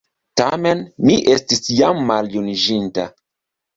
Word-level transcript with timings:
Tamen 0.39 0.79
mi 1.09 1.19
estis 1.35 1.63
jam 1.81 2.03
maljuniĝinta. 2.13 3.07